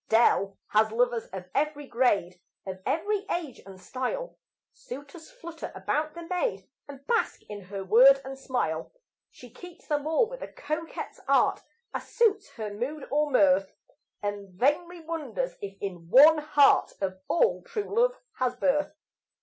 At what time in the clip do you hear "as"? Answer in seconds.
11.93-12.07